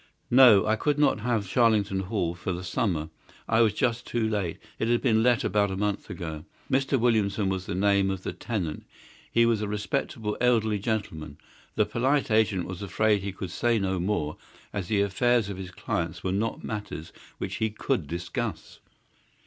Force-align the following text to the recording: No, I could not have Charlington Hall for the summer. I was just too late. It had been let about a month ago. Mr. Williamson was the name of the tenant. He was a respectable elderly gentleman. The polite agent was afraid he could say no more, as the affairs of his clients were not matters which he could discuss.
No, 0.31 0.65
I 0.65 0.75
could 0.77 0.97
not 0.97 1.19
have 1.19 1.47
Charlington 1.47 1.99
Hall 1.99 2.33
for 2.33 2.51
the 2.51 2.63
summer. 2.63 3.11
I 3.47 3.61
was 3.61 3.71
just 3.71 4.07
too 4.07 4.27
late. 4.27 4.57
It 4.79 4.87
had 4.87 4.99
been 4.99 5.21
let 5.21 5.43
about 5.43 5.69
a 5.69 5.77
month 5.77 6.09
ago. 6.09 6.43
Mr. 6.71 6.99
Williamson 6.99 7.49
was 7.49 7.67
the 7.67 7.75
name 7.75 8.09
of 8.09 8.23
the 8.23 8.33
tenant. 8.33 8.83
He 9.31 9.45
was 9.45 9.61
a 9.61 9.67
respectable 9.67 10.35
elderly 10.41 10.79
gentleman. 10.79 11.37
The 11.75 11.85
polite 11.85 12.31
agent 12.31 12.65
was 12.65 12.81
afraid 12.81 13.21
he 13.21 13.31
could 13.31 13.51
say 13.51 13.77
no 13.77 13.99
more, 13.99 14.37
as 14.73 14.87
the 14.87 15.01
affairs 15.03 15.49
of 15.49 15.57
his 15.57 15.69
clients 15.69 16.23
were 16.23 16.31
not 16.31 16.63
matters 16.63 17.13
which 17.37 17.57
he 17.57 17.69
could 17.69 18.07
discuss. 18.07 18.79